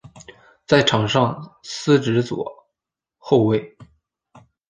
[0.65, 2.51] 在场上司职左
[3.19, 3.77] 后卫。